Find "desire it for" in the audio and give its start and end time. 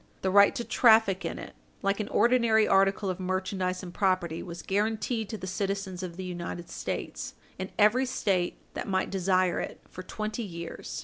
9.11-10.01